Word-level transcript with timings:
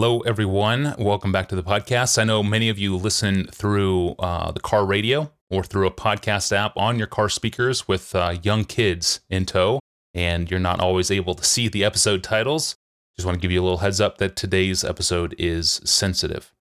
Hello, 0.00 0.20
everyone. 0.20 0.94
Welcome 0.96 1.32
back 1.32 1.48
to 1.48 1.56
the 1.56 1.62
podcast. 1.64 2.18
I 2.18 2.22
know 2.22 2.40
many 2.40 2.68
of 2.68 2.78
you 2.78 2.94
listen 2.94 3.48
through 3.48 4.10
uh, 4.20 4.52
the 4.52 4.60
car 4.60 4.86
radio 4.86 5.32
or 5.50 5.64
through 5.64 5.88
a 5.88 5.90
podcast 5.90 6.56
app 6.56 6.76
on 6.76 6.98
your 6.98 7.08
car 7.08 7.28
speakers 7.28 7.88
with 7.88 8.14
uh, 8.14 8.36
young 8.40 8.64
kids 8.64 9.22
in 9.28 9.44
tow, 9.44 9.80
and 10.14 10.48
you're 10.48 10.60
not 10.60 10.78
always 10.78 11.10
able 11.10 11.34
to 11.34 11.44
see 11.44 11.66
the 11.66 11.82
episode 11.82 12.22
titles. 12.22 12.76
Just 13.16 13.26
want 13.26 13.38
to 13.38 13.40
give 13.40 13.50
you 13.50 13.60
a 13.60 13.64
little 13.64 13.78
heads 13.78 14.00
up 14.00 14.18
that 14.18 14.36
today's 14.36 14.84
episode 14.84 15.34
is 15.36 15.80
sensitive. 15.84 16.54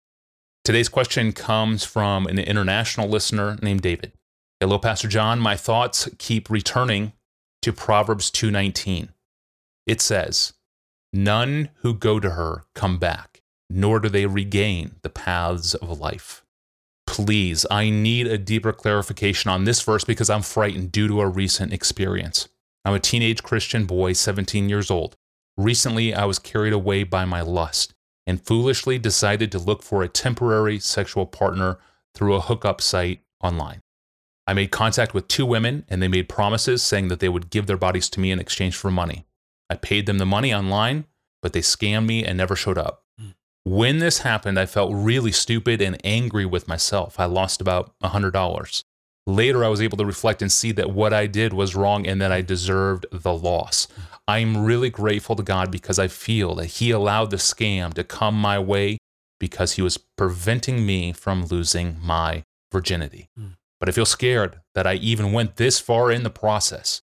Today's 0.64 0.90
question 0.90 1.32
comes 1.32 1.84
from 1.84 2.26
an 2.26 2.40
international 2.40 3.08
listener 3.08 3.60
named 3.62 3.84
David. 3.84 4.14
Hello, 4.60 4.80
Pastor 4.80 5.08
John. 5.08 5.38
My 5.38 5.56
thoughts 5.56 6.10
keep 6.18 6.50
returning 6.50 7.14
to 7.62 7.72
Proverbs 7.72 8.32
2:19. 8.32 9.10
It 9.86 10.02
says, 10.02 10.54
None 11.18 11.70
who 11.78 11.96
go 11.96 12.20
to 12.20 12.30
her 12.30 12.66
come 12.76 13.00
back, 13.00 13.42
nor 13.72 14.00
do 14.00 14.08
they 14.08 14.28
regain 14.28 14.98
the 15.02 15.10
paths 15.10 15.74
of 15.74 16.00
life. 16.00 16.46
Please, 17.08 17.66
I 17.72 17.90
need 17.90 18.28
a 18.28 18.38
deeper 18.38 18.72
clarification 18.72 19.50
on 19.50 19.64
this 19.64 19.82
verse 19.82 20.04
because 20.04 20.30
I'm 20.30 20.44
frightened 20.44 20.92
due 20.92 21.08
to 21.08 21.22
a 21.22 21.28
recent 21.28 21.74
experience. 21.74 22.50
I'm 22.86 22.94
a 22.94 23.00
teenage 23.00 23.42
Christian 23.42 23.86
boy, 23.86 24.14
17 24.14 24.70
years 24.70 24.92
old. 24.92 25.16
Recently, 25.58 26.14
I 26.14 26.26
was 26.26 26.38
carried 26.38 26.74
away 26.74 27.04
by 27.04 27.26
my 27.26 27.42
lust 27.42 27.96
and 28.28 28.46
foolishly 28.46 29.00
decided 29.00 29.52
to 29.54 29.58
look 29.58 29.82
for 29.82 30.04
a 30.04 30.08
temporary 30.08 30.78
sexual 30.78 31.26
partner 31.26 31.80
through 32.14 32.36
a 32.36 32.42
hookup 32.42 32.80
site 32.80 33.22
online. 33.42 33.82
I 34.46 34.54
made 34.54 34.70
contact 34.70 35.16
with 35.16 35.28
two 35.28 35.48
women 35.48 35.84
and 35.90 36.00
they 36.00 36.08
made 36.08 36.30
promises 36.30 36.84
saying 36.84 37.08
that 37.08 37.22
they 37.22 37.30
would 37.30 37.50
give 37.50 37.66
their 37.66 37.76
bodies 37.76 38.08
to 38.12 38.20
me 38.20 38.30
in 38.30 38.40
exchange 38.40 38.76
for 38.76 38.92
money. 38.92 39.27
I 39.70 39.76
paid 39.76 40.06
them 40.06 40.18
the 40.18 40.26
money 40.26 40.54
online, 40.54 41.06
but 41.42 41.54
they 41.54 41.62
scammed 41.62 42.06
me 42.06 42.24
and 42.24 42.38
never 42.38 42.56
showed 42.56 42.78
up. 42.78 43.04
Mm. 43.22 43.36
When 43.64 44.00
this 44.00 44.20
happened, 44.20 44.60
I 44.60 44.66
felt 44.66 44.92
really 44.94 45.32
stupid 45.32 45.82
and 45.82 45.98
angry 46.04 46.46
with 46.46 46.68
myself. 46.68 47.20
I 47.20 47.26
lost 47.26 47.62
about 47.62 47.92
$100. 48.04 48.84
Later, 49.26 49.66
I 49.66 49.68
was 49.68 49.82
able 49.82 49.98
to 49.98 50.06
reflect 50.06 50.42
and 50.42 50.52
see 50.52 50.72
that 50.74 50.92
what 50.92 51.14
I 51.14 51.28
did 51.28 51.52
was 51.52 51.76
wrong 51.76 52.08
and 52.08 52.22
that 52.22 52.32
I 52.32 52.42
deserved 52.42 53.06
the 53.12 53.34
loss. 53.34 53.88
Mm. 53.88 54.02
I'm 54.30 54.66
really 54.66 54.90
grateful 54.90 55.36
to 55.36 55.44
God 55.44 55.72
because 55.72 56.00
I 56.00 56.08
feel 56.08 56.56
that 56.56 56.66
He 56.66 56.92
allowed 56.92 57.32
the 57.32 57.38
scam 57.38 57.94
to 57.96 58.04
come 58.04 58.36
my 58.36 58.58
way 58.58 58.98
because 59.40 59.74
He 59.74 59.82
was 59.82 59.98
preventing 59.98 60.86
me 60.86 61.12
from 61.12 61.46
losing 61.46 61.98
my 62.02 62.44
virginity. 62.72 63.30
Mm. 63.40 63.58
But 63.80 63.90
I 63.90 63.92
feel 63.92 64.06
scared 64.06 64.62
that 64.76 64.88
I 64.88 64.96
even 64.96 65.34
went 65.34 65.58
this 65.58 65.80
far 65.80 66.12
in 66.12 66.24
the 66.24 66.30
process. 66.30 67.02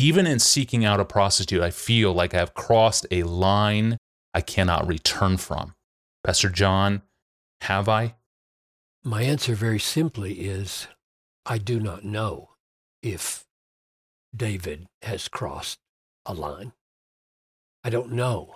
Even 0.00 0.26
in 0.26 0.38
seeking 0.38 0.82
out 0.82 0.98
a 0.98 1.04
prostitute, 1.04 1.60
I 1.60 1.68
feel 1.68 2.14
like 2.14 2.32
I 2.32 2.38
have 2.38 2.54
crossed 2.54 3.06
a 3.10 3.22
line 3.22 3.98
I 4.32 4.40
cannot 4.40 4.88
return 4.88 5.36
from. 5.36 5.74
Pastor 6.24 6.48
John, 6.48 7.02
have 7.60 7.86
I? 7.86 8.14
My 9.04 9.20
answer 9.20 9.54
very 9.54 9.78
simply 9.78 10.40
is 10.40 10.86
I 11.44 11.58
do 11.58 11.78
not 11.78 12.02
know 12.02 12.48
if 13.02 13.44
David 14.34 14.86
has 15.02 15.28
crossed 15.28 15.80
a 16.24 16.32
line. 16.32 16.72
I 17.84 17.90
don't 17.90 18.12
know 18.12 18.54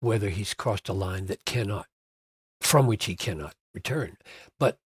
whether 0.00 0.30
he's 0.30 0.54
crossed 0.54 0.88
a 0.88 0.94
line 0.94 1.26
that 1.26 1.44
cannot, 1.44 1.86
from 2.62 2.86
which 2.86 3.04
he 3.04 3.14
cannot 3.14 3.52
return. 3.74 4.16
But 4.58 4.78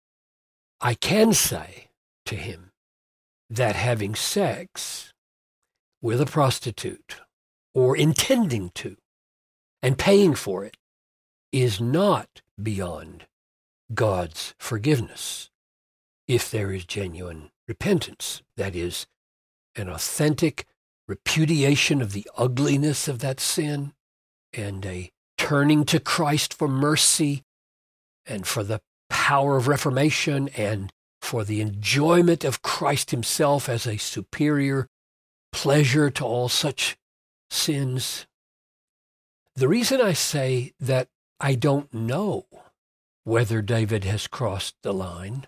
I 0.81 0.95
can 0.95 1.35
say 1.35 1.89
to 2.25 2.37
him 2.37 2.71
that 3.51 3.77
having 3.77 4.15
sex 4.15 5.13
with 6.03 6.21
a 6.21 6.27
prostitute 6.27 7.17
or 7.75 7.97
intending 7.97 8.71
to 8.71 8.97
and 9.83 9.99
paying 9.99 10.35
for 10.35 10.65
it 10.65 10.77
is 11.53 11.81
not 11.81 12.43
beyond 12.61 13.27
God's 13.93 14.55
forgiveness 14.59 15.51
if 16.29 16.51
there 16.51 16.73
is 16.73 16.85
genuine 16.85 17.51
repentance. 17.67 18.43
That 18.57 18.77
is, 18.77 19.07
an 19.77 19.89
authentic 19.89 20.67
repudiation 21.09 22.01
of 22.01 22.13
the 22.13 22.29
ugliness 22.37 23.09
of 23.09 23.19
that 23.21 23.41
sin 23.41 23.93
and 24.53 24.85
a 24.87 25.11
turning 25.39 25.85
to 25.87 25.99
Christ 25.99 26.55
for 26.55 26.69
mercy 26.69 27.43
and 28.27 28.47
for 28.47 28.63
the 28.63 28.81
power 29.09 29.57
of 29.57 29.69
reformation 29.69 30.49
and 30.57 30.93
for 31.21 31.45
the 31.45 31.61
enjoyment 31.61 32.45
of 32.45 32.63
Christ 32.63 33.11
himself 33.11 33.69
as 33.69 33.87
a 33.87 33.97
superior 33.97 34.87
pleasure 35.53 36.11
to 36.11 36.25
all 36.25 36.49
such 36.49 36.97
sins. 37.51 38.27
The 39.55 39.69
reason 39.69 40.01
I 40.01 40.13
say 40.13 40.73
that 40.81 41.09
I 41.39 41.55
don't 41.55 41.93
know 41.93 42.47
whether 43.25 43.63
David 43.63 44.05
has 44.05 44.27
crossed 44.27 44.77
the 44.83 44.93
line 44.93 45.47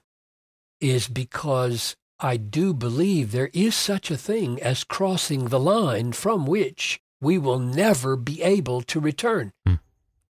is 0.81 1.09
because 1.09 1.97
I 2.19 2.37
do 2.37 2.73
believe 2.75 3.33
there 3.33 3.51
is 3.53 3.75
such 3.75 4.11
a 4.11 4.17
thing 4.17 4.63
as 4.63 4.85
crossing 4.85 5.47
the 5.47 5.61
line 5.61 6.13
from 6.13 6.47
which 6.47 7.01
we 7.21 7.39
will 7.39 7.59
never 7.59 8.17
be 8.17 8.43
able 8.43 8.83
to 8.83 9.01
return. 9.01 9.53
Mm. 9.67 9.81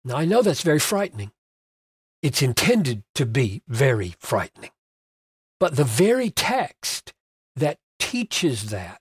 Now, 0.04 0.16
I 0.16 0.24
know 0.24 0.42
that's 0.42 0.62
very 0.62 0.78
frightening. 0.78 1.30
It's 2.22 2.42
intended 2.42 3.02
to 3.14 3.26
be 3.26 3.62
very 3.68 4.14
frightening. 4.18 4.70
But 5.58 5.76
the 5.76 5.84
very 5.84 6.30
text 6.30 7.12
that 7.56 7.78
teaches 7.98 8.70
that 8.70 9.00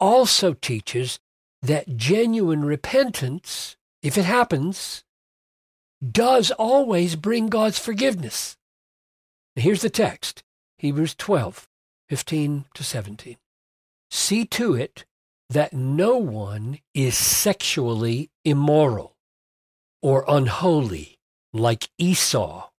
also 0.00 0.54
teaches 0.54 1.18
that 1.62 1.96
genuine 1.96 2.64
repentance, 2.64 3.76
if 4.02 4.16
it 4.16 4.24
happens, 4.24 5.04
does 6.00 6.50
always 6.52 7.16
bring 7.16 7.48
God's 7.48 7.78
forgiveness. 7.78 8.56
here's 9.54 9.82
the 9.82 9.90
text 9.90 10.42
Hebrews 10.78 11.14
12, 11.14 11.68
15 12.08 12.64
to 12.74 12.84
17. 12.84 13.36
See 14.10 14.44
to 14.46 14.74
it 14.74 15.04
that 15.50 15.74
no 15.74 16.16
one 16.16 16.78
is 16.94 17.16
sexually 17.16 18.30
immoral 18.44 19.16
or 20.00 20.24
unholy 20.26 21.18
like 21.52 21.90
Esau, 21.98 22.70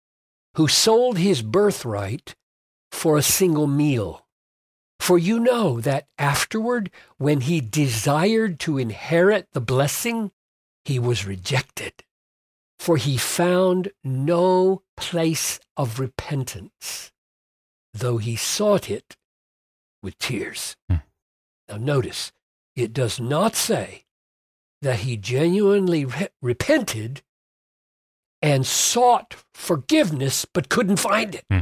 who 0.55 0.69
sold 0.69 1.19
his 1.19 1.43
birthright 1.43 2.35
for 2.91 3.17
a 3.19 3.23
single 3.23 3.67
meal. 3.67 4.25
For 5.01 5.19
you 5.19 5.41
know 5.41 5.81
that 5.81 6.09
afterward, 6.19 6.91
when 7.17 7.41
he 7.41 7.63
desired 7.63 8.61
to 8.61 8.77
inherit 8.77 9.49
the 9.53 9.61
blessing, 9.61 10.31
he 10.85 10.99
was 10.99 11.27
rejected. 11.27 12.05
For 12.79 12.99
he 12.99 13.17
found 13.17 13.93
no 14.05 14.83
place 14.99 15.59
of 15.75 15.99
repentance, 15.99 17.13
though 17.95 18.19
he 18.19 18.37
sought 18.37 18.91
it 18.91 19.17
with 20.03 20.19
tears. 20.19 20.77
Hmm. 20.89 20.97
Now, 21.69 21.79
notice, 21.79 22.31
it 22.77 22.93
does 22.93 23.19
not 23.19 23.57
say 23.57 24.05
that 24.83 25.01
he 25.01 25.17
genuinely 25.17 26.05
re- 26.05 26.29
repented 26.43 27.23
and 28.43 28.67
sought 28.67 29.37
forgiveness 29.55 30.45
but 30.45 30.69
couldn't 30.69 30.97
find 30.97 31.35
it, 31.35 31.45
hmm. 31.51 31.61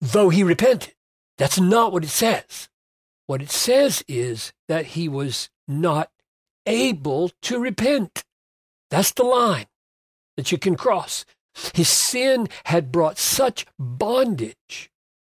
though 0.00 0.28
he 0.28 0.42
repented. 0.42 0.94
That's 1.38 1.60
not 1.60 1.92
what 1.92 2.04
it 2.04 2.08
says. 2.08 2.68
What 3.26 3.40
it 3.40 3.50
says 3.50 4.04
is 4.08 4.52
that 4.66 4.86
he 4.86 5.08
was 5.08 5.48
not 5.66 6.10
able 6.66 7.30
to 7.42 7.58
repent. 7.58 8.24
That's 8.90 9.12
the 9.12 9.22
line 9.22 9.66
that 10.36 10.50
you 10.50 10.58
can 10.58 10.76
cross. 10.76 11.24
His 11.74 11.88
sin 11.88 12.48
had 12.64 12.92
brought 12.92 13.18
such 13.18 13.66
bondage 13.78 14.90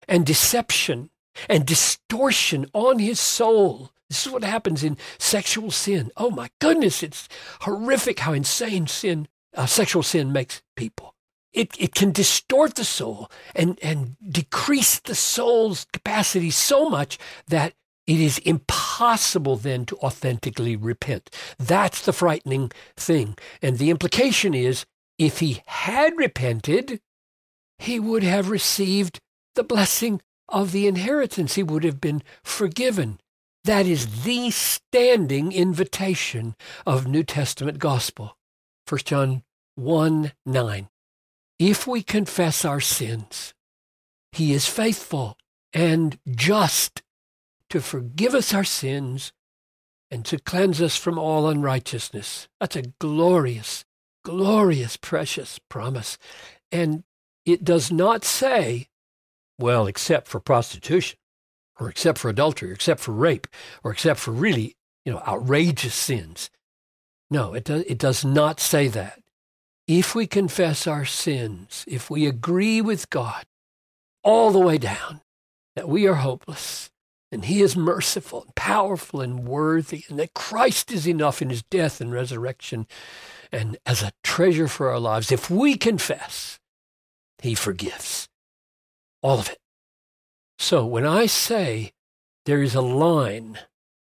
and 0.06 0.24
deception 0.24 1.10
and 1.48 1.66
distortion 1.66 2.66
on 2.72 2.98
his 2.98 3.18
soul. 3.18 3.90
This 4.08 4.26
is 4.26 4.32
what 4.32 4.44
happens 4.44 4.84
in 4.84 4.96
sexual 5.18 5.70
sin. 5.70 6.10
Oh 6.16 6.30
my 6.30 6.50
goodness, 6.60 7.02
it's 7.02 7.28
horrific 7.62 8.20
how 8.20 8.32
insane 8.32 8.86
sin, 8.86 9.28
uh, 9.54 9.66
sexual 9.66 10.02
sin 10.02 10.32
makes 10.32 10.62
people 10.76 11.13
it, 11.54 11.74
it 11.78 11.94
can 11.94 12.10
distort 12.10 12.74
the 12.74 12.84
soul 12.84 13.30
and, 13.54 13.78
and 13.82 14.16
decrease 14.28 14.98
the 14.98 15.14
soul's 15.14 15.86
capacity 15.92 16.50
so 16.50 16.90
much 16.90 17.16
that 17.46 17.72
it 18.06 18.20
is 18.20 18.38
impossible 18.38 19.56
then 19.56 19.86
to 19.86 19.96
authentically 19.98 20.76
repent. 20.76 21.30
That's 21.58 22.04
the 22.04 22.12
frightening 22.12 22.70
thing. 22.96 23.36
And 23.62 23.78
the 23.78 23.90
implication 23.90 24.52
is 24.52 24.84
if 25.18 25.38
he 25.38 25.62
had 25.66 26.18
repented, 26.18 27.00
he 27.78 27.98
would 27.98 28.22
have 28.22 28.50
received 28.50 29.20
the 29.54 29.64
blessing 29.64 30.20
of 30.48 30.72
the 30.72 30.86
inheritance. 30.86 31.54
He 31.54 31.62
would 31.62 31.84
have 31.84 32.00
been 32.00 32.22
forgiven. 32.42 33.20
That 33.62 33.86
is 33.86 34.24
the 34.24 34.50
standing 34.50 35.52
invitation 35.52 36.56
of 36.84 37.06
New 37.06 37.22
Testament 37.22 37.78
gospel. 37.78 38.36
1 38.86 38.98
John 39.04 39.42
1 39.76 40.32
9 40.44 40.88
if 41.58 41.86
we 41.86 42.02
confess 42.02 42.64
our 42.64 42.80
sins, 42.80 43.54
he 44.32 44.52
is 44.52 44.66
faithful 44.66 45.36
and 45.72 46.18
just 46.28 47.02
to 47.70 47.80
forgive 47.80 48.34
us 48.34 48.52
our 48.52 48.64
sins 48.64 49.32
and 50.10 50.24
to 50.24 50.38
cleanse 50.38 50.80
us 50.80 50.96
from 50.96 51.18
all 51.18 51.48
unrighteousness. 51.48 52.48
That's 52.60 52.76
a 52.76 52.92
glorious 53.00 53.84
glorious, 54.24 54.96
precious 54.96 55.60
promise. 55.68 56.18
And 56.72 57.04
it 57.46 57.62
does 57.62 57.92
not 57.92 58.24
say, 58.24 58.88
well, 59.58 59.86
except 59.86 60.26
for 60.26 60.40
prostitution, 60.40 61.18
or 61.78 61.88
except 61.88 62.18
for 62.18 62.28
adultery, 62.28 62.70
or 62.70 62.74
except 62.74 63.00
for 63.00 63.12
rape, 63.12 63.46
or 63.84 63.92
except 63.92 64.18
for 64.18 64.32
really, 64.32 64.76
you 65.04 65.12
know, 65.12 65.22
outrageous 65.26 65.94
sins. 65.94 66.50
No, 67.30 67.54
it 67.54 67.64
does, 67.64 67.82
it 67.82 67.98
does 67.98 68.24
not 68.24 68.58
say 68.58 68.88
that. 68.88 69.20
If 69.86 70.14
we 70.14 70.26
confess 70.26 70.86
our 70.86 71.04
sins, 71.04 71.84
if 71.86 72.08
we 72.08 72.26
agree 72.26 72.80
with 72.80 73.10
God 73.10 73.44
all 74.22 74.50
the 74.50 74.58
way 74.58 74.78
down 74.78 75.20
that 75.76 75.88
we 75.88 76.06
are 76.06 76.14
hopeless, 76.14 76.90
and 77.30 77.44
he 77.44 77.60
is 77.60 77.76
merciful 77.76 78.44
and 78.44 78.54
powerful 78.54 79.20
and 79.20 79.46
worthy, 79.46 80.04
and 80.08 80.18
that 80.20 80.34
Christ 80.34 80.92
is 80.92 81.06
enough 81.06 81.42
in 81.42 81.50
his 81.50 81.64
death 81.64 82.00
and 82.00 82.12
resurrection 82.12 82.86
and 83.50 83.76
as 83.84 84.02
a 84.02 84.12
treasure 84.22 84.68
for 84.68 84.88
our 84.88 85.00
lives. 85.00 85.32
If 85.32 85.50
we 85.50 85.76
confess, 85.76 86.60
he 87.40 87.54
forgives 87.54 88.28
all 89.20 89.40
of 89.40 89.50
it. 89.50 89.58
So 90.58 90.86
when 90.86 91.04
I 91.04 91.26
say 91.26 91.92
there 92.46 92.62
is 92.62 92.74
a 92.74 92.80
line 92.80 93.58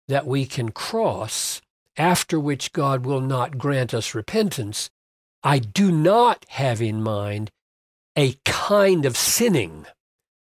that 0.08 0.26
we 0.26 0.46
can 0.46 0.72
cross 0.72 1.62
after 1.96 2.40
which 2.40 2.74
God 2.74 3.06
will 3.06 3.22
not 3.22 3.58
grant 3.58 3.94
us 3.94 4.16
repentance, 4.16 4.90
I 5.44 5.60
do 5.60 5.92
not 5.92 6.46
have 6.50 6.82
in 6.82 7.02
mind 7.02 7.52
a 8.16 8.36
kind 8.46 9.06
of 9.06 9.18
sinning 9.18 9.86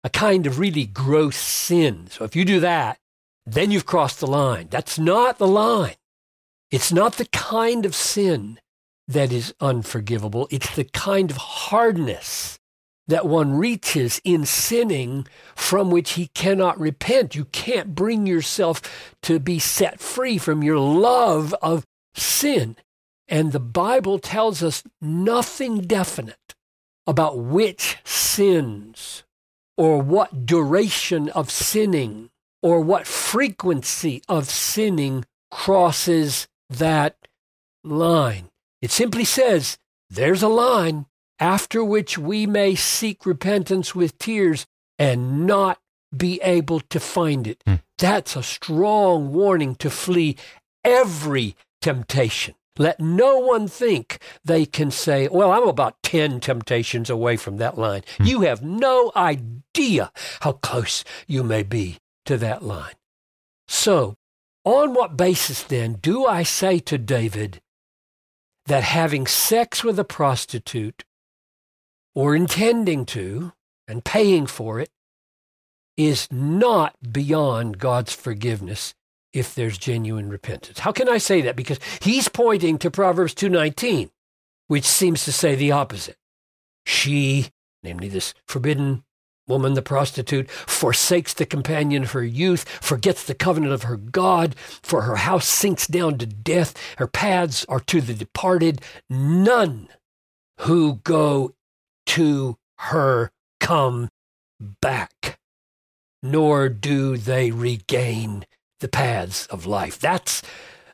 a 0.03 0.09
kind 0.09 0.45
of 0.45 0.59
really 0.59 0.85
gross 0.85 1.37
sin. 1.37 2.07
So 2.09 2.25
if 2.25 2.35
you 2.35 2.43
do 2.43 2.59
that, 2.59 2.97
then 3.45 3.71
you've 3.71 3.85
crossed 3.85 4.19
the 4.19 4.27
line. 4.27 4.67
That's 4.69 4.99
not 4.99 5.37
the 5.37 5.47
line. 5.47 5.95
It's 6.71 6.91
not 6.91 7.13
the 7.13 7.25
kind 7.25 7.85
of 7.85 7.95
sin 7.95 8.59
that 9.07 9.31
is 9.31 9.53
unforgivable. 9.59 10.47
It's 10.49 10.75
the 10.75 10.85
kind 10.85 11.31
of 11.31 11.37
hardness 11.37 12.59
that 13.07 13.25
one 13.25 13.53
reaches 13.53 14.21
in 14.23 14.45
sinning 14.45 15.27
from 15.55 15.91
which 15.91 16.11
he 16.11 16.27
cannot 16.27 16.79
repent. 16.79 17.35
You 17.35 17.45
can't 17.45 17.93
bring 17.95 18.25
yourself 18.25 18.81
to 19.23 19.39
be 19.39 19.59
set 19.59 19.99
free 19.99 20.37
from 20.37 20.63
your 20.63 20.79
love 20.79 21.53
of 21.61 21.85
sin. 22.15 22.77
And 23.27 23.51
the 23.51 23.59
Bible 23.59 24.19
tells 24.19 24.61
us 24.61 24.83
nothing 25.01 25.81
definite 25.81 26.55
about 27.07 27.37
which 27.37 27.97
sins 28.03 29.23
or 29.77 30.01
what 30.01 30.45
duration 30.45 31.29
of 31.29 31.49
sinning 31.49 32.29
or 32.61 32.79
what 32.79 33.07
frequency 33.07 34.21
of 34.29 34.49
sinning 34.49 35.25
crosses 35.51 36.47
that 36.69 37.15
line. 37.83 38.49
It 38.81 38.91
simply 38.91 39.25
says 39.25 39.77
there's 40.09 40.43
a 40.43 40.47
line 40.47 41.05
after 41.39 41.83
which 41.83 42.17
we 42.17 42.45
may 42.45 42.75
seek 42.75 43.25
repentance 43.25 43.93
with 43.93 44.17
tears 44.17 44.65
and 44.97 45.45
not 45.45 45.79
be 46.15 46.39
able 46.41 46.79
to 46.79 46.99
find 46.99 47.47
it. 47.47 47.61
Hmm. 47.65 47.75
That's 47.97 48.35
a 48.35 48.43
strong 48.43 49.33
warning 49.33 49.75
to 49.75 49.89
flee 49.89 50.37
every 50.83 51.55
temptation. 51.81 52.55
Let 52.77 52.99
no 52.99 53.37
one 53.37 53.67
think 53.67 54.19
they 54.43 54.65
can 54.65 54.89
say, 54.89 55.27
Well, 55.27 55.51
I'm 55.51 55.67
about 55.67 56.01
10 56.03 56.39
temptations 56.39 57.09
away 57.09 57.37
from 57.37 57.57
that 57.57 57.77
line. 57.77 58.03
Hmm. 58.17 58.23
You 58.25 58.41
have 58.41 58.63
no 58.63 59.11
idea 59.15 60.11
how 60.41 60.53
close 60.53 61.03
you 61.27 61.43
may 61.43 61.63
be 61.63 61.97
to 62.25 62.37
that 62.37 62.63
line. 62.63 62.95
So, 63.67 64.15
on 64.65 64.93
what 64.93 65.17
basis 65.17 65.61
then 65.61 65.93
do 66.01 66.25
I 66.25 66.43
say 66.43 66.79
to 66.79 66.97
David 66.97 67.61
that 68.65 68.83
having 68.83 69.27
sex 69.27 69.83
with 69.83 69.99
a 69.99 70.05
prostitute 70.05 71.03
or 72.15 72.35
intending 72.35 73.05
to 73.07 73.51
and 73.87 74.05
paying 74.05 74.47
for 74.47 74.79
it 74.79 74.89
is 75.97 76.27
not 76.31 76.95
beyond 77.11 77.77
God's 77.77 78.13
forgiveness 78.13 78.93
if 79.33 79.55
there's 79.55 79.77
genuine 79.77 80.29
repentance. 80.29 80.79
How 80.79 80.91
can 80.91 81.09
I 81.09 81.17
say 81.17 81.41
that? 81.41 81.55
Because 81.55 81.79
he's 82.01 82.29
pointing 82.29 82.77
to 82.79 82.91
Proverbs 82.91 83.33
2:19, 83.33 84.11
which 84.67 84.85
seems 84.85 85.25
to 85.25 85.31
say 85.31 85.55
the 85.55 85.71
opposite. 85.71 86.17
She, 86.85 87.49
namely 87.81 88.07
this 88.07 88.33
forbidden 88.47 89.03
woman, 89.47 89.73
the 89.73 89.81
prostitute, 89.81 90.49
forsakes 90.49 91.33
the 91.33 91.45
companion 91.45 92.03
of 92.03 92.11
her 92.11 92.23
youth, 92.23 92.67
forgets 92.81 93.23
the 93.23 93.35
covenant 93.35 93.73
of 93.73 93.83
her 93.83 93.97
God, 93.97 94.55
for 94.57 95.01
her 95.01 95.17
house 95.17 95.47
sinks 95.47 95.87
down 95.87 96.17
to 96.19 96.25
death, 96.25 96.73
her 96.97 97.07
paths 97.07 97.65
are 97.67 97.81
to 97.81 97.99
the 97.99 98.13
departed. 98.13 98.81
None 99.09 99.89
who 100.61 100.95
go 101.03 101.53
to 102.05 102.57
her 102.79 103.31
come 103.59 104.09
back, 104.81 105.39
nor 106.21 106.69
do 106.69 107.17
they 107.17 107.51
regain 107.51 108.45
the 108.83 108.89
paths 108.89 109.45
of 109.47 109.65
life. 109.65 109.97
That's 109.97 110.41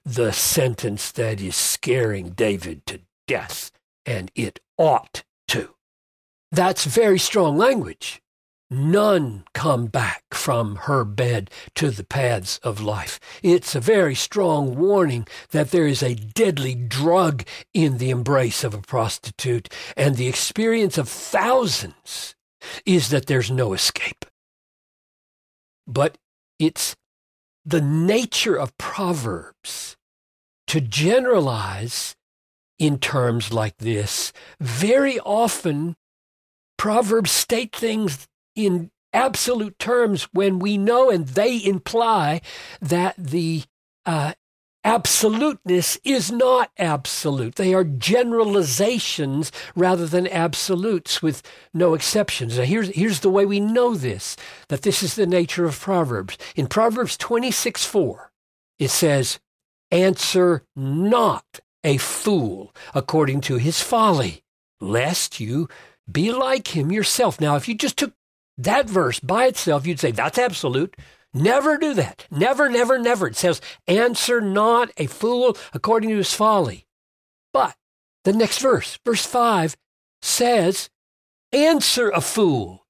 the 0.06 0.31
sentence 0.31 1.12
that 1.13 1.41
is 1.41 1.56
scaring 1.56 2.30
David 2.30 2.86
to 2.86 3.01
death, 3.27 3.71
and 4.06 4.31
it 4.36 4.59
ought 4.77 5.24
to. 5.47 5.74
That's 6.51 6.86
very 6.86 7.18
strong 7.18 7.57
language. 7.57 8.21
None 8.69 9.44
come 9.56 9.88
back 9.88 10.24
from 10.31 10.75
her 10.83 11.03
bed 11.03 11.50
to 11.74 11.89
the 11.89 12.03
paths 12.03 12.59
of 12.59 12.80
life. 12.80 13.19
It's 13.41 13.74
a 13.74 13.80
very 13.80 14.13
strong 14.13 14.75
warning 14.75 15.27
that 15.50 15.71
there 15.71 15.88
is 15.88 16.03
a 16.03 16.13
deadly 16.13 16.75
drug 16.75 17.44
in 17.74 17.97
the 17.97 18.12
embrace 18.12 18.63
of 18.63 18.75
a 18.75 18.81
prostitute, 18.81 19.68
and 19.97 20.15
the 20.15 20.27
experience 20.27 21.00
of 21.00 21.09
thousands 21.09 22.35
is 22.85 23.09
that 23.09 23.25
there's 23.25 23.50
no 23.50 23.74
escape. 23.74 24.25
But 25.88 26.19
it's 26.59 26.95
the 27.69 27.81
nature 27.81 28.56
of 28.56 28.77
Proverbs 28.77 29.95
to 30.68 30.81
generalize 30.81 32.16
in 32.80 32.98
terms 32.98 33.54
like 33.54 33.77
this. 33.77 34.33
Very 34.60 35.19
often, 35.19 35.95
Proverbs 36.77 37.31
state 37.31 37.75
things 37.75 38.27
in 38.56 38.89
absolute 39.13 39.77
terms 39.77 40.24
when 40.31 40.60
we 40.60 40.77
know 40.77 41.10
and 41.10 41.27
they 41.27 41.63
imply 41.63 42.42
that 42.81 43.16
the 43.18 43.63
uh, 44.06 44.33
absoluteness 44.83 45.97
is 46.03 46.31
not 46.31 46.71
absolute. 46.77 47.55
They 47.55 47.73
are 47.73 47.83
generalizations 47.83 49.51
rather 49.75 50.06
than 50.06 50.27
absolutes 50.27 51.21
with 51.21 51.42
no 51.73 51.94
exceptions. 51.94 52.57
Now, 52.57 52.63
here's, 52.63 52.89
here's 52.89 53.19
the 53.19 53.30
way 53.30 53.45
we 53.45 53.59
know 53.59 53.95
this 53.95 54.35
that 54.69 54.83
this 54.83 55.04
is 55.04 55.15
the 55.15 55.27
nature 55.27 55.65
of 55.65 55.80
Proverbs. 55.80 56.37
In 56.56 56.68
Proverbs 56.68 57.18
26 57.18 57.85
4, 57.85 58.31
it 58.77 58.89
says, 58.89 59.39
Answer 59.92 60.63
not 60.75 61.59
a 61.83 61.97
fool 61.97 62.75
according 62.94 63.42
to 63.42 63.57
his 63.57 63.81
folly, 63.81 64.44
lest 64.80 65.39
you 65.39 65.68
be 66.11 66.31
like 66.31 66.75
him 66.75 66.92
yourself. 66.92 67.39
Now, 67.39 67.56
if 67.56 67.68
you 67.68 67.75
just 67.75 67.97
took 67.97 68.13
that 68.57 68.89
verse 68.89 69.19
by 69.19 69.45
itself, 69.45 69.87
you'd 69.87 69.99
say 69.99 70.11
that's 70.11 70.37
absolute. 70.37 70.95
Never 71.33 71.78
do 71.78 71.94
that. 71.94 72.26
Never, 72.31 72.69
never, 72.69 72.98
never. 72.98 73.28
It 73.28 73.36
says, 73.36 73.62
answer 73.88 74.42
not 74.42 74.92
a 74.98 75.06
fool 75.06 75.57
according 75.74 76.09
to 76.09 76.18
his 76.18 76.33
folly. 76.33 76.88
But 77.54 77.76
the 78.24 78.33
next 78.33 78.59
verse, 78.59 78.98
verse 79.06 79.26
5, 79.26 79.78
says, 80.21 80.90
answer 81.54 82.09
a 82.09 82.21
fool 82.21 82.86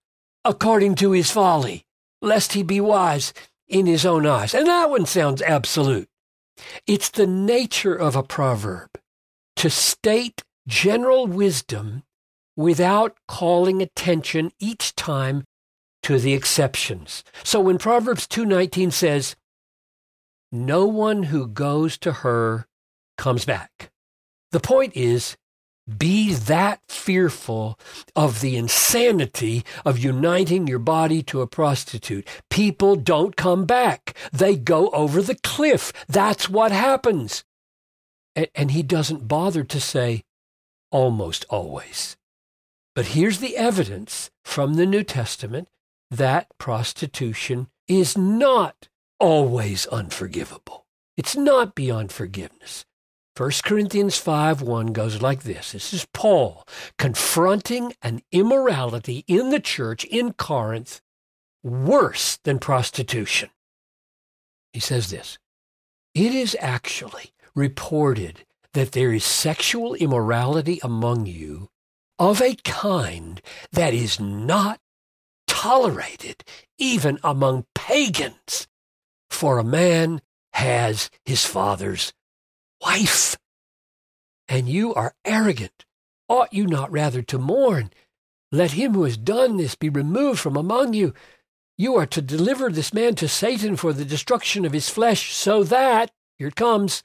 according 0.45 0.95
to 0.95 1.11
his 1.11 1.31
folly, 1.31 1.85
lest 2.21 2.53
he 2.53 2.63
be 2.63 2.79
wise 2.79 3.33
in 3.67 3.85
his 3.85 4.05
own 4.05 4.25
eyes. 4.25 4.53
And 4.53 4.67
that 4.67 4.89
one 4.89 5.05
sounds 5.05 5.41
absolute. 5.41 6.09
It's 6.87 7.09
the 7.09 7.27
nature 7.27 7.95
of 7.95 8.15
a 8.15 8.23
proverb 8.23 8.89
to 9.57 9.69
state 9.69 10.43
general 10.67 11.27
wisdom 11.27 12.03
without 12.55 13.17
calling 13.27 13.81
attention 13.81 14.51
each 14.59 14.95
time 14.95 15.45
to 16.03 16.19
the 16.19 16.33
exceptions. 16.33 17.23
So 17.43 17.59
when 17.59 17.77
Proverbs 17.77 18.27
2:19 18.27 18.91
says, 18.91 19.35
"No 20.51 20.85
one 20.85 21.23
who 21.23 21.47
goes 21.47 21.97
to 21.99 22.11
her 22.23 22.67
comes 23.17 23.45
back." 23.45 23.91
The 24.51 24.59
point 24.59 24.95
is 24.95 25.37
be 25.97 26.33
that 26.33 26.81
fearful 26.87 27.79
of 28.15 28.41
the 28.41 28.55
insanity 28.55 29.65
of 29.85 29.97
uniting 29.97 30.67
your 30.67 30.79
body 30.79 31.23
to 31.23 31.41
a 31.41 31.47
prostitute. 31.47 32.27
People 32.49 32.95
don't 32.95 33.35
come 33.35 33.65
back. 33.65 34.15
They 34.31 34.55
go 34.55 34.89
over 34.89 35.21
the 35.21 35.35
cliff. 35.35 35.91
That's 36.07 36.49
what 36.49 36.71
happens. 36.71 37.43
And, 38.35 38.71
he 38.71 38.83
doesn't 38.83 39.27
bother 39.27 39.63
to 39.63 39.81
say 39.81 40.23
almost 40.91 41.45
always. 41.49 42.15
But 42.95 43.07
here's 43.07 43.39
the 43.39 43.57
evidence 43.57 44.29
from 44.43 44.75
the 44.75 44.85
New 44.85 45.03
Testament 45.03 45.67
that 46.11 46.47
prostitution 46.57 47.67
is 47.87 48.17
not 48.17 48.87
always 49.19 49.85
unforgivable. 49.87 50.85
It's 51.17 51.35
not 51.35 51.75
beyond 51.75 52.11
forgiveness. 52.11 52.85
1 53.37 53.51
Corinthians 53.63 54.17
5 54.17 54.61
1 54.61 54.87
goes 54.87 55.21
like 55.21 55.43
this. 55.43 55.71
This 55.71 55.93
is 55.93 56.07
Paul 56.13 56.67
confronting 56.97 57.93
an 58.01 58.21
immorality 58.31 59.23
in 59.27 59.49
the 59.49 59.59
church 59.59 60.03
in 60.05 60.33
Corinth 60.33 61.01
worse 61.63 62.37
than 62.43 62.59
prostitution. 62.59 63.49
He 64.73 64.79
says 64.79 65.09
this 65.09 65.37
It 66.13 66.33
is 66.33 66.57
actually 66.59 67.31
reported 67.55 68.45
that 68.73 68.91
there 68.91 69.13
is 69.13 69.23
sexual 69.23 69.93
immorality 69.95 70.79
among 70.83 71.25
you 71.25 71.69
of 72.17 72.41
a 72.41 72.55
kind 72.55 73.41
that 73.71 73.93
is 73.93 74.19
not 74.19 74.79
tolerated 75.49 76.43
even 76.77 77.19
among 77.23 77.65
pagans. 77.75 78.67
For 79.29 79.57
a 79.57 79.63
man 79.63 80.21
has 80.53 81.09
his 81.25 81.45
father's 81.45 82.13
wife. 82.81 83.35
And 84.47 84.69
you 84.69 84.93
are 84.93 85.15
arrogant. 85.25 85.85
Ought 86.27 86.53
you 86.53 86.65
not 86.65 86.91
rather 86.91 87.21
to 87.23 87.37
mourn? 87.37 87.91
Let 88.51 88.71
him 88.71 88.93
who 88.93 89.03
has 89.03 89.17
done 89.17 89.57
this 89.57 89.75
be 89.75 89.89
removed 89.89 90.39
from 90.39 90.55
among 90.55 90.93
you. 90.93 91.13
You 91.77 91.95
are 91.97 92.07
to 92.07 92.21
deliver 92.21 92.69
this 92.69 92.93
man 92.93 93.15
to 93.15 93.27
Satan 93.27 93.75
for 93.75 93.93
the 93.93 94.05
destruction 94.05 94.65
of 94.65 94.73
his 94.73 94.89
flesh, 94.89 95.33
so 95.33 95.63
that, 95.63 96.11
here 96.37 96.47
it 96.47 96.55
comes, 96.55 97.03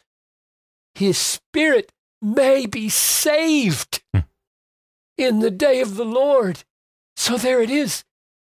his 0.95 1.19
spirit 1.19 1.93
may 2.21 2.67
be 2.67 2.89
saved 2.89 4.03
hmm. 4.13 4.21
in 5.17 5.41
the 5.41 5.51
day 5.51 5.81
of 5.81 5.97
the 5.97 6.05
Lord. 6.05 6.65
So 7.17 7.37
there 7.37 7.63
it 7.63 7.71
is, 7.71 8.05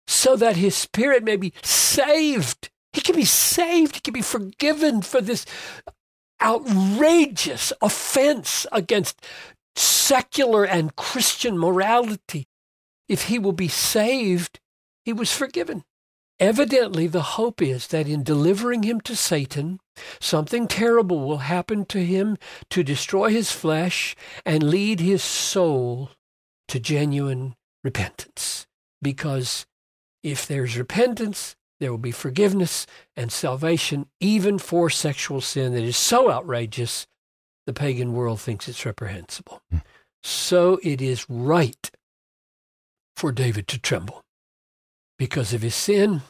so 0.08 0.34
that 0.36 0.56
his 0.56 0.74
spirit 0.74 1.22
may 1.22 1.36
be 1.36 1.52
saved. 1.62 2.70
He 2.92 3.02
can 3.02 3.14
be 3.14 3.26
saved, 3.26 3.94
he 3.94 4.00
can 4.00 4.14
be 4.14 4.22
forgiven 4.22 5.02
for 5.02 5.20
this 5.20 5.44
outrageous 6.40 7.72
offense 7.82 8.66
against 8.72 9.24
secular 9.76 10.64
and 10.64 10.96
Christian 10.96 11.58
morality. 11.58 12.48
If 13.08 13.24
he 13.24 13.38
will 13.38 13.52
be 13.52 13.68
saved, 13.68 14.58
he 15.04 15.12
was 15.12 15.32
forgiven. 15.32 15.84
Evidently, 16.40 17.06
the 17.06 17.22
hope 17.22 17.60
is 17.60 17.88
that 17.88 18.08
in 18.08 18.22
delivering 18.22 18.84
him 18.84 19.00
to 19.02 19.16
Satan, 19.16 19.80
something 20.20 20.68
terrible 20.68 21.26
will 21.26 21.38
happen 21.38 21.84
to 21.86 22.04
him 22.04 22.36
to 22.70 22.84
destroy 22.84 23.30
his 23.30 23.50
flesh 23.50 24.14
and 24.46 24.62
lead 24.62 25.00
his 25.00 25.22
soul 25.22 26.10
to 26.68 26.78
genuine 26.78 27.56
repentance. 27.82 28.66
Because 29.02 29.66
if 30.22 30.46
there's 30.46 30.76
repentance, 30.76 31.56
there 31.80 31.90
will 31.90 31.98
be 31.98 32.10
forgiveness 32.10 32.86
and 33.16 33.30
salvation, 33.30 34.06
even 34.20 34.58
for 34.58 34.90
sexual 34.90 35.40
sin 35.40 35.72
that 35.74 35.84
is 35.84 35.96
so 35.96 36.30
outrageous, 36.30 37.06
the 37.66 37.72
pagan 37.72 38.12
world 38.12 38.40
thinks 38.40 38.68
it's 38.68 38.84
reprehensible. 38.86 39.62
Mm. 39.72 39.82
So 40.22 40.80
it 40.82 41.00
is 41.00 41.28
right 41.28 41.90
for 43.16 43.32
David 43.32 43.68
to 43.68 43.78
tremble 43.78 44.22
because 45.18 45.52
of 45.52 45.62
his 45.62 45.74
sin 45.74 46.22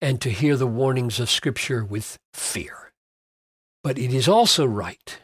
and 0.00 0.20
to 0.20 0.30
hear 0.30 0.56
the 0.56 0.66
warnings 0.66 1.18
of 1.18 1.30
Scripture 1.30 1.84
with 1.84 2.18
fear. 2.34 2.92
But 3.82 3.98
it 3.98 4.12
is 4.12 4.28
also 4.28 4.66
right 4.66 5.18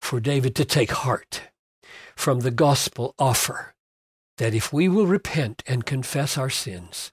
for 0.00 0.20
David 0.20 0.54
to 0.56 0.64
take 0.64 0.92
heart 0.92 1.42
from 2.14 2.40
the 2.40 2.50
gospel 2.50 3.14
offer 3.18 3.74
that 4.38 4.54
if 4.54 4.72
we 4.72 4.88
will 4.88 5.06
repent 5.06 5.62
and 5.66 5.86
confess 5.86 6.38
our 6.38 6.50
sins, 6.50 7.12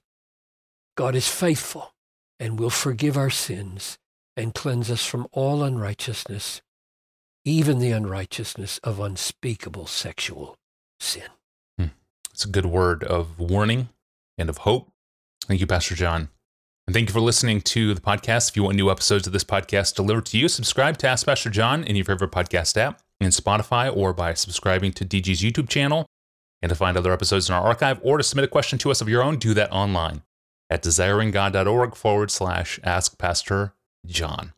God 0.96 1.16
is 1.16 1.28
faithful 1.28 1.92
and 2.38 2.58
will 2.58 2.70
forgive 2.70 3.16
our 3.16 3.30
sins 3.30 3.98
and 4.36 4.54
cleanse 4.54 4.90
us 4.90 5.04
from 5.04 5.26
all 5.32 5.64
unrighteousness, 5.64 6.62
even 7.44 7.80
the 7.80 7.90
unrighteousness 7.90 8.78
of 8.78 9.00
unspeakable 9.00 9.86
sexual 9.86 10.56
sin. 11.00 11.28
Hmm. 11.78 11.86
It's 12.32 12.44
a 12.44 12.48
good 12.48 12.66
word 12.66 13.02
of 13.02 13.40
warning 13.40 13.88
and 14.38 14.48
of 14.48 14.58
hope. 14.58 14.92
Thank 15.46 15.60
you, 15.60 15.66
Pastor 15.66 15.96
John. 15.96 16.28
And 16.86 16.94
thank 16.94 17.08
you 17.08 17.12
for 17.12 17.20
listening 17.20 17.60
to 17.62 17.92
the 17.94 18.00
podcast. 18.00 18.50
If 18.50 18.56
you 18.56 18.62
want 18.62 18.76
new 18.76 18.90
episodes 18.90 19.26
of 19.26 19.32
this 19.32 19.44
podcast 19.44 19.96
delivered 19.96 20.26
to 20.26 20.38
you, 20.38 20.48
subscribe 20.48 20.98
to 20.98 21.08
Ask 21.08 21.26
Pastor 21.26 21.50
John 21.50 21.82
in 21.82 21.96
your 21.96 22.04
favorite 22.04 22.30
podcast 22.30 22.76
app, 22.76 23.00
in 23.20 23.30
Spotify, 23.30 23.94
or 23.94 24.12
by 24.12 24.34
subscribing 24.34 24.92
to 24.92 25.04
DG's 25.04 25.40
YouTube 25.40 25.68
channel. 25.68 26.06
And 26.62 26.70
to 26.70 26.76
find 26.76 26.96
other 26.96 27.12
episodes 27.12 27.48
in 27.48 27.54
our 27.54 27.62
archive 27.62 28.00
or 28.02 28.16
to 28.16 28.22
submit 28.22 28.44
a 28.44 28.48
question 28.48 28.78
to 28.78 28.90
us 28.90 29.00
of 29.00 29.08
your 29.08 29.22
own, 29.22 29.38
do 29.38 29.54
that 29.54 29.70
online 29.72 30.22
at 30.74 30.82
desiringgod.org 30.82 31.94
forward 31.94 32.32
slash 32.32 32.80
ask 32.82 33.16
Pastor 33.16 33.74
John. 34.04 34.54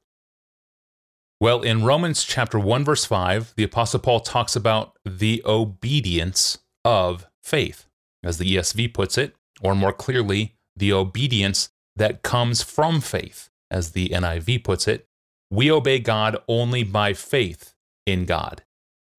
Well, 1.38 1.60
in 1.60 1.84
Romans 1.84 2.24
chapter 2.24 2.58
1, 2.58 2.86
verse 2.86 3.04
5, 3.04 3.52
the 3.54 3.64
Apostle 3.64 4.00
Paul 4.00 4.20
talks 4.20 4.56
about 4.56 4.96
the 5.04 5.42
obedience 5.44 6.56
of 6.86 7.26
faith, 7.42 7.84
as 8.24 8.38
the 8.38 8.56
ESV 8.56 8.94
puts 8.94 9.18
it, 9.18 9.36
or 9.60 9.74
more 9.74 9.92
clearly, 9.92 10.54
the 10.74 10.90
obedience 10.90 11.68
that 11.94 12.22
comes 12.22 12.62
from 12.62 13.02
faith, 13.02 13.50
as 13.70 13.90
the 13.90 14.08
NIV 14.08 14.64
puts 14.64 14.88
it. 14.88 15.06
We 15.50 15.70
obey 15.70 15.98
God 15.98 16.38
only 16.48 16.82
by 16.82 17.12
faith 17.12 17.74
in 18.06 18.24
God. 18.24 18.62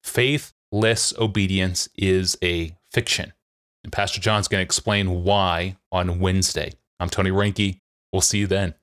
Faithless 0.02 1.14
obedience 1.16 1.88
is 1.94 2.36
a 2.42 2.76
fiction. 2.90 3.34
And 3.84 3.92
Pastor 3.92 4.20
John's 4.20 4.48
going 4.48 4.58
to 4.58 4.64
explain 4.64 5.22
why 5.22 5.76
on 5.92 6.18
Wednesday. 6.18 6.72
I'm 7.00 7.08
Tony 7.08 7.30
Reinke. 7.30 7.80
We'll 8.12 8.22
see 8.22 8.38
you 8.38 8.46
then. 8.46 8.74